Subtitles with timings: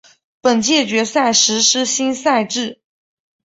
[0.41, 2.81] 本届决赛实施新赛制。